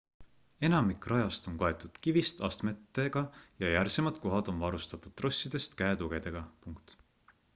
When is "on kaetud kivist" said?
1.51-2.39